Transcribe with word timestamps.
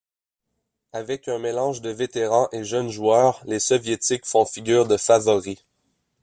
Avec 0.93 1.27
un 1.27 1.37
mélange 1.37 1.79
de 1.81 1.91
vétérans 1.91 2.49
et 2.51 2.63
jeunes 2.63 2.89
joueurs, 2.89 3.39
les 3.45 3.59
Soviétiques 3.59 4.25
font 4.25 4.47
figure 4.47 4.87
de 4.87 4.97
favoris. 4.97 5.59